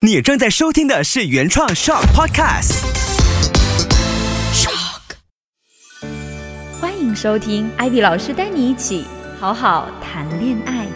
[0.00, 2.84] 你正在收听的是原创 Shock Podcast。
[4.54, 5.16] Shock，。
[6.80, 9.04] 欢迎收听艾比老师带你一起
[9.40, 10.86] 好好谈恋爱。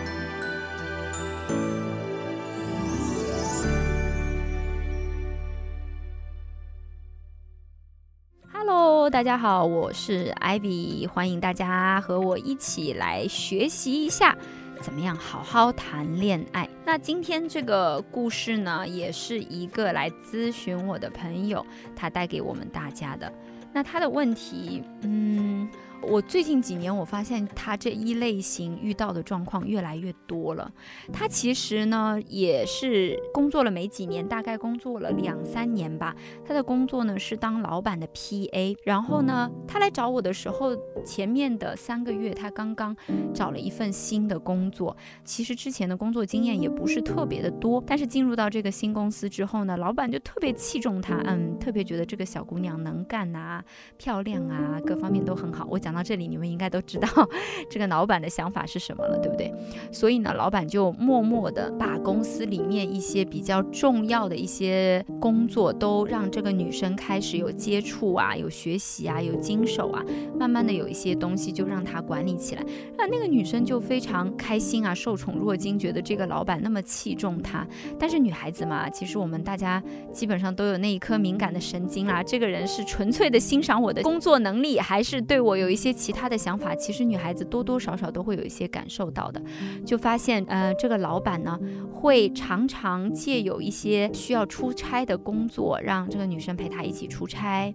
[8.53, 14.39] Hello，大家好，我是艾比，欢迎大家和我一起来学习一下
[14.83, 16.69] 怎么样好好谈恋爱。
[16.85, 21.65] 那今天这个故事呢，也是一个来咨询我的朋友
[21.95, 23.33] 他带给我们大家的。
[23.73, 25.69] 那他的问题，嗯。
[26.09, 30.71] 我最近几年，我发现他这一类型遇到的状况越来越多了。
[31.13, 36.15] 他其实呢，也是工作了没几年，大概工作了两三年吧。
[36.45, 38.77] 他的工作呢是当老板的 PA。
[38.85, 42.97] 然后呢，他来找我的时候，前面的三个月他刚刚
[43.33, 44.97] 找了一份新的工作。
[45.25, 53.65] 其实之前的工作经验也不是特别的多，但是进入到这个新公司之后呢，老板就特别器重他，嗯，特别觉得这个小姑娘能干啊，
[53.97, 55.65] 漂亮啊，各方面都很好。
[55.71, 55.92] 我讲。
[55.93, 57.07] 讲到这里，你们应该都知道
[57.69, 59.53] 这个老板的想法是什么了，对不对？
[59.93, 70.03] 所以呢，老板就默默的把公司里面一些比较重要的一些工作都让这个女生开始有接触啊，有学习啊，有经手啊，
[70.39, 72.65] 慢慢的有一些东西就让她管理起来。
[72.97, 77.67] 那那个女生就非常开心啊，受宠若惊，觉得这个老板那么器重她。
[77.99, 82.23] 但是女孩子嘛，其实我们大家基本上都有那一颗敏感的神经啦。
[82.23, 85.82] 这个人是纯粹的欣赏我的工作能力，还是对我有一些。
[85.83, 89.43] 些其他的想法，其实女孩子多多少少都会有一些感受到的，
[89.85, 91.59] 就发现，呃，这个老板呢，
[91.93, 97.75] 会常常借有一些需要出差的工作，让这个女生陪他一起出差。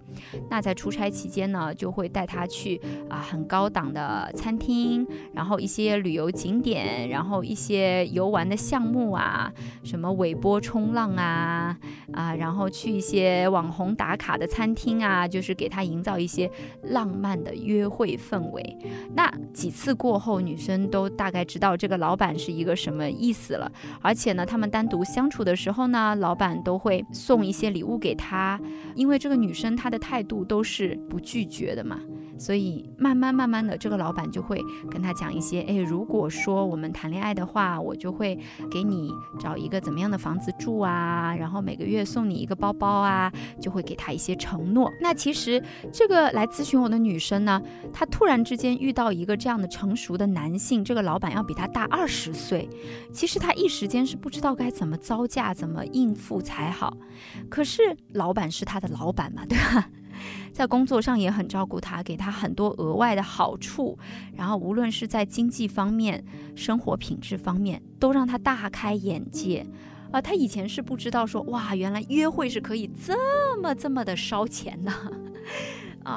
[0.50, 9.52] 那在出差期间呢，就会带她去啊很高档的餐厅，然后一些旅游景点，然后一些游玩的项目啊，
[9.84, 11.78] 什么尾波冲浪啊，
[12.14, 16.50] 啊，然后去一些网红打卡的餐厅啊，就是给她营造一些
[16.84, 17.97] 浪漫的约会。
[17.98, 18.78] 会氛围，
[19.16, 23.72] 那几次过后，女生都大概知道这个老板是一个什么意思了。
[24.04, 28.60] 而且呢，他们单独相处的时候呢，老板都会送一些礼物给她，
[28.94, 32.00] 因为这个女生她的态度都是不拒绝的嘛。
[32.38, 38.38] 所以慢慢慢慢的，这个老板就会跟他讲一些，哎，如果说我们谈恋爱的话，我就会
[38.72, 43.32] 给你找一个怎么样的房子住啊，然后每个月送你一个包包啊，
[43.62, 44.92] 就会给他一些承诺。
[45.02, 45.62] 那其实
[45.92, 47.62] 这个来咨询我的女生呢，
[47.92, 52.70] 她突然之间遇到一个这样的成熟的男性，这个老板要比她大二十岁，
[53.12, 56.96] 其实她一时间是不知道该怎么招架，怎么应付才好。
[57.50, 59.90] 可是老板是她的老板嘛，对吧？
[60.52, 63.98] 在工作上也很照顾他，给他很多额外的好处，
[64.36, 66.24] 然后无论是在经济方面、
[66.56, 69.66] 生活品质方面，都让他大开眼界。
[70.10, 74.92] 啊，他以前是不知道说，哇，原来约会是可以这么这么的烧钱的。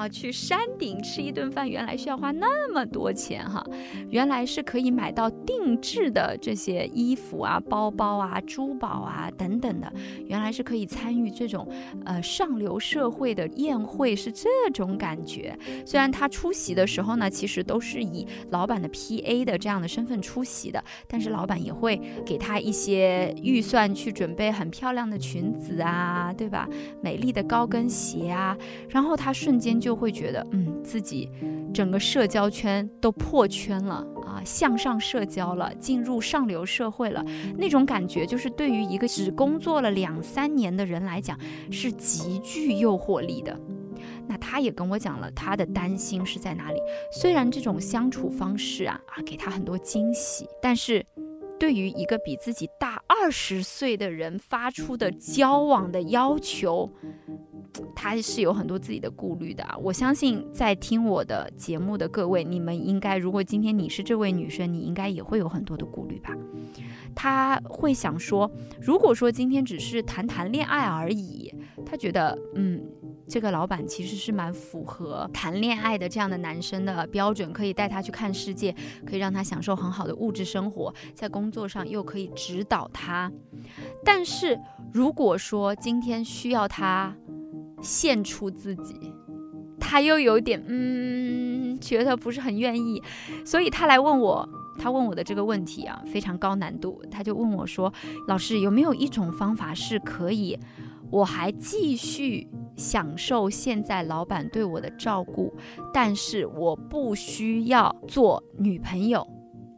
[0.08, 3.64] 去山顶吃一顿饭，原来需要花那么多钱哈！
[4.10, 9.92] 原来是可以买到定制的这些衣服啊、包包啊、珠宝啊等等的，
[10.26, 11.66] 原来是可以参与这种
[12.04, 15.58] 呃上流社会的宴会，是这种感觉。
[15.84, 19.44] 虽然他出席的时候呢，其实都是以老板的 P.A.
[19.44, 26.68] 的这样的身份出席的，但是老板也会给他一些预算去准备很漂亮的裙子啊，对吧？
[27.02, 28.56] 美丽的高跟鞋啊，
[28.88, 29.79] 然后他瞬间。
[29.80, 31.30] 就会觉得，嗯，自己
[31.72, 37.24] 整个社交圈都破圈了啊，向上社交了，进入上流社会了，
[37.56, 41.38] 那种感觉就是对于一个只工作了两三年的人来讲，
[41.70, 43.58] 是极具诱惑力的。
[44.26, 46.78] 那他也跟我讲了他的担心是在哪里。
[47.12, 51.04] 虽然这种相处方式啊啊给他很多惊喜，但是
[51.60, 56.90] 对于一个比自己大二十岁的人发出的交往的要求。
[57.94, 59.64] 他是有很多自己的顾虑的！
[59.80, 66.36] 我相信在听我的节目的各位，你们应该，如果今天你是这位女生，你应该也会有很多的顾虑吧？
[67.14, 68.50] 他会想说，
[68.80, 71.54] 如果说今天只是谈谈恋爱而已，
[71.86, 72.82] 他觉得，嗯，
[73.30, 78.74] 这个老板其实是蛮符合谈恋爱的这样的男生的标准，可以带他去看世界，
[79.06, 83.30] 可以让他享受很好的物质生活，在工作上又可以指导他。
[84.04, 84.58] 但是
[84.92, 87.14] 如果说今天需要他，
[87.80, 88.96] 献出自己，
[89.78, 93.00] 他又有点嗯，觉得不是很愿意，
[93.46, 97.00] 所以他来问我，他问我的这个问题啊，非常高难度。
[97.08, 97.92] 他就问我说
[98.26, 100.58] ：“老师，有没有一种方法是可以，
[101.10, 102.48] 我还继续
[102.80, 105.52] 享受现在老板对我的照顾，
[105.92, 109.26] 但是我不需要做女朋友，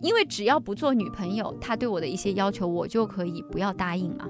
[0.01, 4.29] 因为只要不做女朋友，他对我的一些要求，我就可以不要答应嘛。”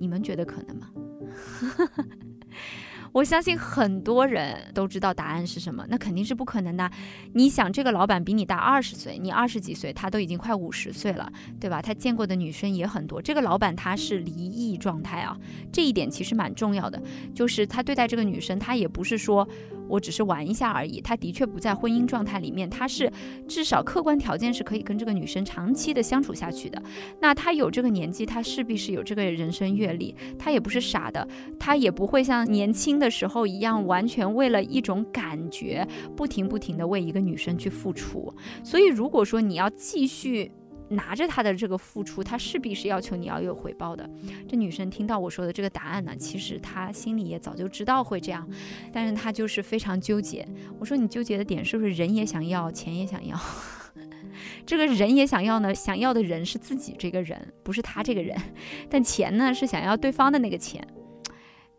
[0.00, 0.90] 你们觉得可能吗？
[3.12, 6.90] 我相信很多人都知道答案是什么，那肯定是不可能的。
[7.34, 11.80] 你想，这个老板比你大二十岁，你二十几岁，他都已经快五十岁了，对吧？
[11.80, 13.20] 他见过的女生也很多。
[13.20, 15.36] 这个老板他是离异状态啊，
[15.72, 17.02] 这一点其实蛮重要的，
[17.34, 19.48] 就是他对待这个女生，他也不是说。
[19.88, 23.10] 我只是玩一下而已，他的确不在婚姻状态里面，他是
[23.48, 26.82] 至少客观条件是可以跟这个女生长期的相处下去的。
[27.20, 31.26] 那他有这个年纪，他势必是有这个人生阅历，他也不是傻的，
[31.58, 35.86] 他也不会像年轻的时候一样，完全为了一种感觉，
[36.16, 38.32] 不停不停的为一个女生去付出。
[38.62, 40.50] 所以如果说你要继续。
[40.90, 44.08] 拿着他的这个付出，他势必是要求你要有回报的。
[44.48, 48.48] 这女生听到我说的这个答案呢，其实她心里也早就知道会这样，
[48.92, 50.46] 但是她就是非常纠结。
[50.78, 53.38] 我说你纠结的点是不是人也想要，钱也想要？
[54.64, 55.74] 这个人也想要呢？
[55.74, 58.36] 想要的人是自己这个人，不是他这个人。
[58.88, 60.86] 但钱呢，是想要对方的那个钱。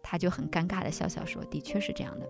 [0.02, 2.28] 他就很尴尬的笑笑说：“的确是这样的。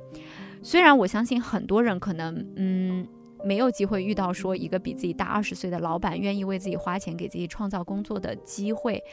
[0.62, 3.08] 虽然我相信很多人可能，嗯。”
[3.44, 9.04] 没有机会遇到说一个比自己大二十岁的老板愿意为自己花钱给自己创造工作的机会，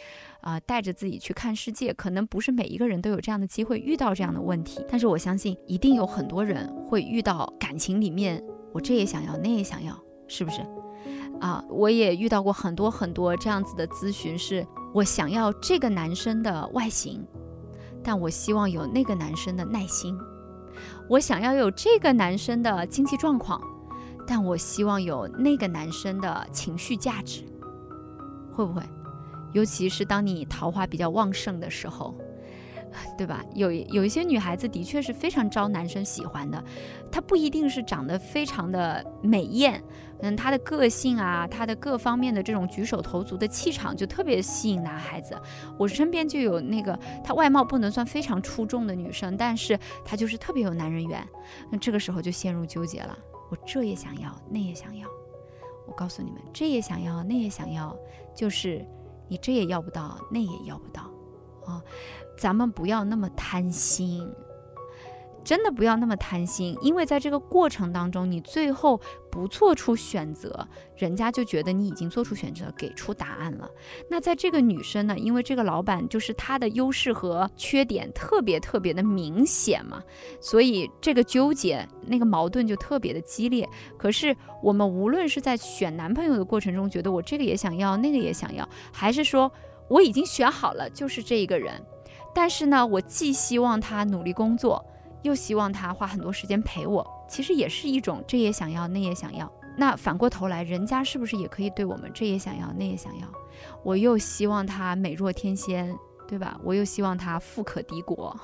[0.40, 4.84] 啊，带着自己去看世界，可能不是每一个人都有这样的机会遇到这样的问题。
[4.88, 8.43] 但是我相信一定有很多人会遇到感情里面，
[8.73, 9.96] 我这也想要，那也想要，
[10.26, 10.61] 是不是？
[11.40, 17.25] 啊，我也遇到过很多很多这样子的咨询，是我想要这个男生的外形，
[18.02, 20.19] 但我希望有那个男生的耐心，
[21.08, 23.61] 我想要有这个男生的经济状况。
[24.26, 27.44] 但我希望有那个男生的情绪价值，
[28.52, 28.82] 会不会？
[29.52, 32.14] 尤其是当你桃花比较旺盛的时候，
[33.17, 33.43] 对吧？
[33.55, 36.62] 有有一些女孩子的确是非常招男生喜欢的，
[37.11, 39.82] 她不一定是长得非常的美艳，
[40.20, 45.40] 嗯，她的个性啊，她的各方面的这种举手投足的气场就特别吸引男孩子。
[45.78, 51.26] 我身边就有那个她外貌不能算非常出众的女生，但是她就是特别有男人缘，
[51.70, 53.17] 那这个时候就陷入纠结了。
[53.48, 55.08] 我这也想要，那也想要。
[55.87, 57.96] 我告诉你们，这也想要，那也想要，
[58.34, 58.84] 就是
[59.28, 61.02] 你这也要不到，那也要不到
[61.64, 61.82] 啊！
[62.37, 64.28] 咱们不要那么贪心。
[65.46, 69.00] 真的不要那么贪心，因为在这个过程当中，你最后
[69.31, 70.66] 不做出选择，
[70.96, 73.70] 人家就觉得你已经做出选择，给出答案了。
[74.10, 80.02] 那在这个女生呢，因为这个老板就是她的优势和缺点特别特别的明显嘛，
[80.40, 83.69] 所以这个纠结那个矛盾就特别的激烈。
[83.96, 89.49] 可是我们无论是在选男朋友的过程中，觉得我这个也想要，那个也想要，还是说
[89.88, 91.81] 我已经选好了就是这一个人，
[92.34, 94.84] 但是呢，我既希望他努力工作。
[95.22, 99.50] 又希望他花很多时间陪我，其实也是一种这也想要那也想要。
[99.76, 103.26] 那反过头来，人家是不是也可以对我们这也想要那也想要？
[103.82, 105.94] 我又希望他美若天仙，
[106.26, 106.58] 对吧？
[106.62, 108.34] 我又希望他富可敌国。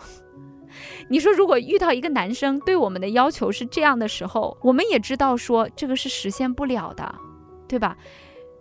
[1.09, 7.15] 你说，如果遇到一个男生对我们的要求是这样的时候，我们也知道说这个是实现不了的，
[7.69, 7.97] 对吧？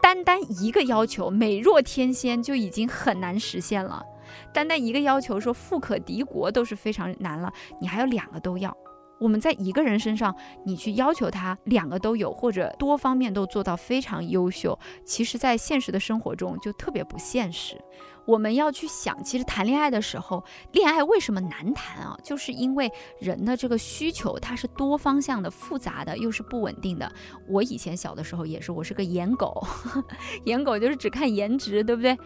[0.02, 4.04] 单单一个要求美若天仙就已经很难实现了。
[4.54, 8.76] 单单一个要求说富可敌国都是非常难了，你还有两个都要。
[9.20, 10.36] 我们在一个人身上，
[10.66, 17.80] 你去要求他两个都有，或者多方面都做到非常优秀，其实，在现实的生活中就特别不现实。
[18.26, 22.18] 我们要去想，其实谈恋爱的时候，恋爱为什么难谈啊？
[22.24, 27.12] 就是因为人的这个需求它是多方向的、复杂的，又是不稳定的。
[27.48, 29.64] 我以前小的时候也是，我是个颜狗，
[30.46, 32.18] 颜狗就是只看颜值，对不对？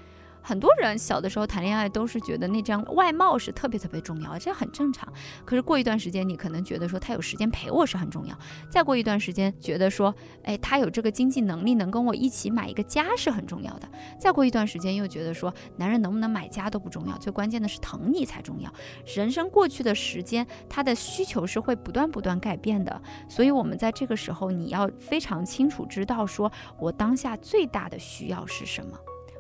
[0.46, 5.12] 很多人小的时候谈恋爱都是觉得那张外貌是特别特别重要，这很正常。
[5.44, 8.38] 可是过一段时间，你可能觉得说他有时间陪我是很重要。
[8.70, 13.90] 再过一段时间，觉得说，哎，他有这个经济能力能跟我一起买一个家是很重要的。
[14.20, 18.72] 再过一段时间，又觉得说，男人能不能买家都不重要，最关键的是疼你才重要。
[19.16, 23.02] 人生过去的时间，他的需求是会不断不断改变的。
[23.28, 28.96] 所以，我们在这个时候，你要非常清楚知道，说我当下最大的需要是什么。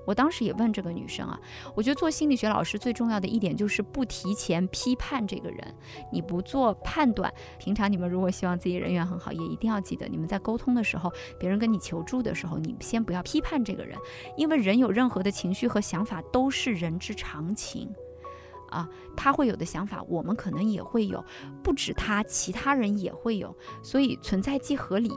[0.05, 1.39] 我当时也问这个女生啊，
[1.75, 5.75] 我觉得做心理学老师最重要的一点就是不提前批判这个人，
[6.11, 7.33] 你不做判断。
[7.57, 13.97] 平常你们如果希望自己人缘很好，也一定要记得，你们在沟通的时候，别人跟你求助的时候，你先不要批判这个人，
[14.37, 17.93] 因为人有任何的情绪和想法都是人之常情。
[18.75, 21.23] 啊，他会有的想法，我们可能也会有，
[21.63, 25.11] 不止他，其他人也会有，所以存在即合理。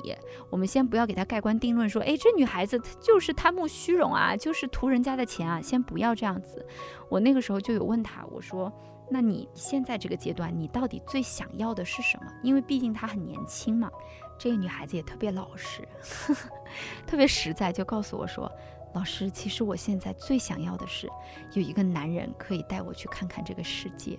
[0.48, 6.64] 我们先不要给他盖棺定论，说，哎，这女孩子她就是贪慕虚荣啊，就是图人家的钱啊，先不要这样子。
[7.08, 8.72] 我那个时候就有问他，我说，
[9.10, 12.32] 那你现在这个阶段，你到底最想要的是什么？
[12.42, 13.90] 因为毕竟她很年轻嘛。
[14.38, 15.82] 这个女孩子也特别老实，
[17.04, 18.48] 特别实在，就告诉我说，
[18.94, 21.08] 老师，其实我现在最想要的是
[21.52, 24.18] 有一个男人可以带我去看看这个世界。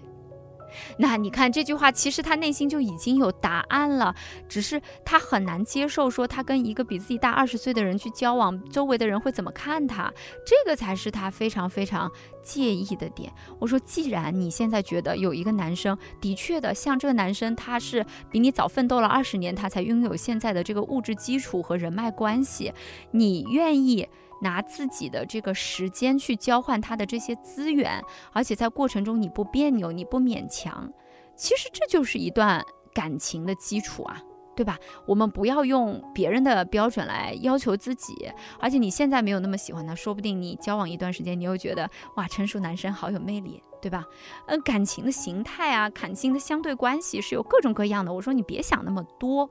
[0.97, 4.13] 那你看这句话，其实他内心就已经有答案了，
[4.47, 10.13] 只是他很难接受，说他跟一个比自己大二十岁的人去交往，周围的人会怎么看他，
[10.45, 12.11] 这个才是他非常非常
[12.43, 13.33] 介意的点。
[13.57, 22.71] 我说，既然你现在觉得有一个男生的确的，像这个男生，他是比你早奋斗了二十年，他才拥有现在的这个物质基础和人脉关系，
[23.09, 24.07] 你愿意？
[24.41, 30.91] 拿自己的这个时间去交换他的这些资源，而且在过程中你不别扭，你不勉强，
[31.35, 34.21] 其实这就是一段感情的基础啊，
[34.55, 34.77] 对吧？
[35.05, 44.05] 我们不要用别人的标准来要求自己，而且你现在没有那么喜欢他，说不定你交往一段时间，你又觉得哇，成熟男生好有魅力，对吧？
[44.47, 48.13] 呃，感情的形态啊，感情的相对关系是有各种各样的。
[48.13, 49.49] 我说你别想那么多，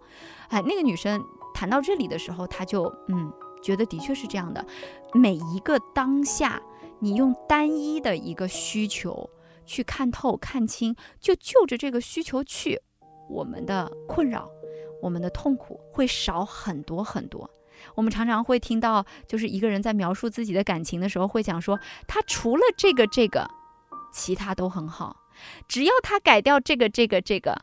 [0.48, 1.22] 哎，那个女生
[1.54, 3.32] 谈到这里的时候，她就嗯。
[3.62, 4.64] 觉得的确是这样的，
[5.12, 6.60] 每一个当下，
[7.00, 9.28] 你用单一的一个需求
[9.66, 12.80] 去看透、看清，就就着这个需求去，
[13.28, 14.50] 我们的困扰、
[15.02, 17.48] 我们的痛苦会少很多很多。
[17.94, 23.48] 我们常常会听到，就是一个人在描述自己的感情的时候，会讲说，他除了这个这个，
[24.12, 25.16] 其他都很好，
[25.68, 27.56] 只要他改掉这个这个这个，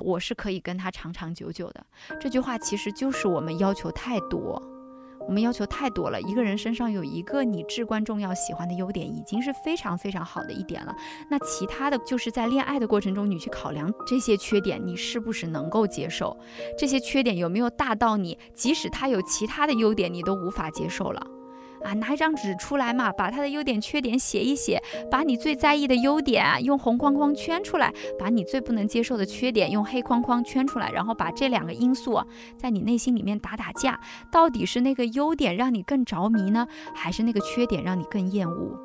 [0.00, 1.86] 我是可以跟他长长久久的。
[2.20, 4.60] 这句话其实就是我们要求太多。
[5.30, 10.92] 我们要求太多了，一个人身上有一个你至关重要、喜欢的优点，已经是非常非常好的一点了。
[11.30, 16.36] 那其他的就是在恋爱的过程中，你去考量这些缺点，你是不是能够接受？
[16.76, 21.24] 这些缺点有没有大到你，即使他有其他的优点，你都无法接受了？
[21.84, 32.20] 啊，拿一张纸出来嘛，把他的优点、缺点写一写，把你最在意的优点用红框框圈出来，把你最不能接受的缺点用黑框框圈出来，然后把这两个因素
[32.56, 33.98] 在你内心里面打打架，
[34.30, 38.78] 到底是那个优点让你更着迷呢，还是那个缺点让你更厌恶？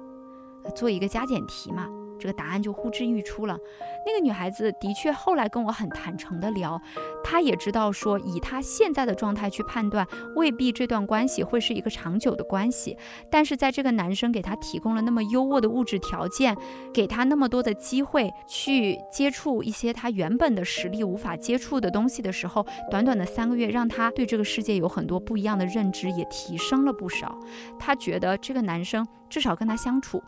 [0.75, 1.88] 做一个加减题嘛。
[2.20, 3.58] 这个答案就呼之欲出了。
[4.06, 6.80] 那个女孩子的确后来跟我很坦诚的聊，
[7.24, 12.96] 她也知道说，以她现在的状态去判断，未必这段关系会是一个长久的关系。
[13.30, 16.56] 但是在这个男生给她提供了那么优渥的物质条件，
[16.94, 27.38] 给她那么多的机会去接触一些她原本的实力无法接触的东西的时候，短短的三个月，让她对这个世界有很多不一样的认知，也提升了不少。
[27.80, 30.22] 她觉得这个男生至少跟她相处。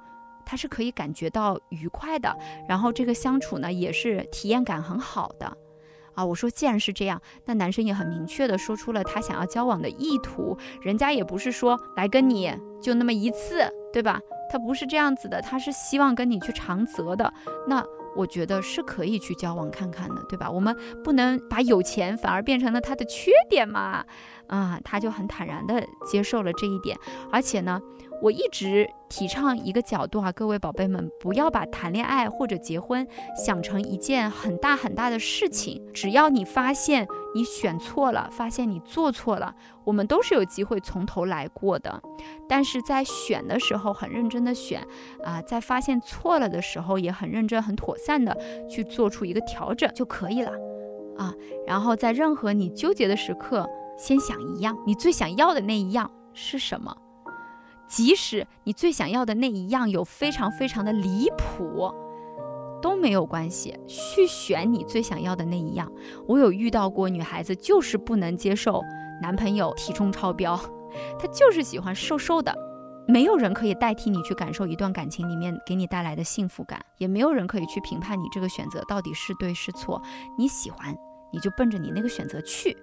[0.47, 2.33] 他是可以感觉到愉快的，
[2.69, 5.57] 然后这个相处呢也是体验感很好的，
[6.15, 12.49] 啊，我说既然是这样，那男生也很明确的说出了他想要交往的意图，人家也不是说来跟你
[12.81, 14.17] 就那么一次，对吧？
[14.49, 17.33] 他不是这样子的，他是希望跟你去长则的，
[17.67, 17.85] 那。
[18.17, 20.49] 我觉得是可以去交往看看的，对吧？
[20.49, 24.03] 我们不能把有钱反而变成了他的缺点嘛，
[24.47, 26.97] 啊，他就很坦然的接受了这一点，
[27.31, 27.79] 而且呢。
[28.19, 35.79] 我一直提倡一个角度啊，各位宝贝们，不要把谈恋爱或者结婚想成一件很大很大的事情。
[35.93, 37.07] 只要你发现
[37.37, 39.53] 你选错了，发现你做错了，
[39.83, 42.01] 我们都是有机会从头来过的。
[42.49, 44.83] 但是在选的时候很认真的选
[45.23, 48.35] 啊，在发现错了的时候也很认真、很妥善的
[48.67, 50.51] 去做出一个调整就可以了
[51.15, 51.31] 啊。
[51.67, 56.97] 然后在任何你纠结的时刻，先想一样，你最想要的那一样是什么？
[57.87, 61.93] 即使你最想要的那一样有非常非常的离谱，
[62.81, 63.77] 都没有关系。
[63.87, 65.91] 去选你最想要的那一样。
[66.27, 68.81] 我有遇到过女孩子，就是不能接受
[69.21, 70.55] 男朋友体重超标，
[71.19, 72.53] 她就是喜欢瘦瘦的。
[73.07, 80.01] 没有人可以代替你去感受一段感情里面给你带来的幸福感，也没有人可以去评判你这个选择到底是对是错。
[80.37, 80.93] 你喜欢，
[81.31, 82.75] 你就奔着你那个选择去，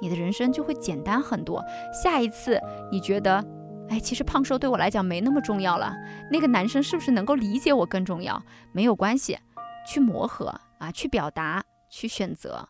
[0.00, 1.62] 你的人生就会简单很多。
[2.02, 2.58] 下一次
[2.90, 3.44] 你觉得。
[3.88, 5.94] 哎，其实胖瘦对我来讲没那么重要了。
[6.30, 8.42] 那个男生是不是能够理解我更重要？
[8.72, 9.38] 没有关系，
[9.86, 12.66] 去磨合啊，去表达，去选择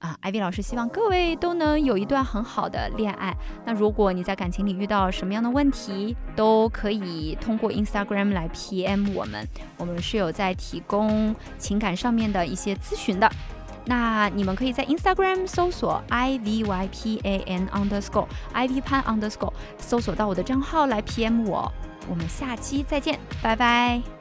[0.00, 0.16] 啊。
[0.20, 3.34] 艾薇老师希望各位都能有一段很好的恋爱。
[3.64, 9.46] 那如果你在感情里遇到什么样的问题，都可以通过 Instagram 来 PM 我们，
[9.78, 13.30] 我们是有在提供情感上面的一些咨询的。
[13.84, 21.70] 那你们可以在 Instagram 搜索 I V Y P A N Underscore I V Pan Underscore，搜索到我的账号来 PM 我，
[22.08, 24.13] 我们下期再见，拜拜。